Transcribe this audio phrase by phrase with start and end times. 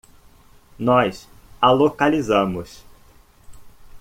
[0.79, 1.29] Nós
[1.61, 2.83] a localizamos.